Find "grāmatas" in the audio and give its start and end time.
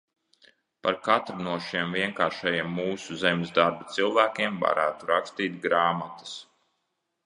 5.71-6.39